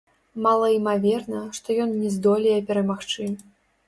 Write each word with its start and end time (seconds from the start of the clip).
Малаімаверна, 0.45 1.41
што 1.57 1.75
ён 1.83 1.91
не 2.03 2.09
здолее 2.15 2.57
перамагчы. 2.71 3.29